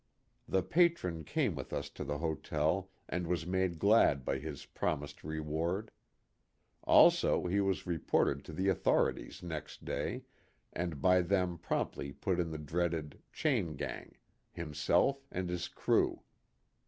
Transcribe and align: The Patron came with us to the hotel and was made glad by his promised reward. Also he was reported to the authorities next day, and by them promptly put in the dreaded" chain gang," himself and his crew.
The 0.47 0.63
Patron 0.63 1.23
came 1.23 1.53
with 1.53 1.71
us 1.71 1.87
to 1.91 2.03
the 2.03 2.17
hotel 2.17 2.89
and 3.07 3.27
was 3.27 3.45
made 3.45 3.77
glad 3.77 4.25
by 4.25 4.39
his 4.39 4.65
promised 4.65 5.23
reward. 5.23 5.91
Also 6.83 7.45
he 7.45 7.61
was 7.61 7.85
reported 7.85 8.43
to 8.45 8.51
the 8.51 8.67
authorities 8.67 9.43
next 9.43 9.85
day, 9.85 10.23
and 10.73 11.03
by 11.03 11.21
them 11.21 11.59
promptly 11.59 12.11
put 12.11 12.39
in 12.39 12.49
the 12.49 12.57
dreaded" 12.57 13.21
chain 13.31 13.75
gang," 13.75 14.15
himself 14.51 15.27
and 15.31 15.49
his 15.51 15.67
crew. 15.67 16.23